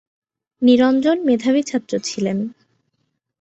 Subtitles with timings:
[0.61, 2.37] নিরঞ্জন মেধাবী ছাত্র ছিলেন।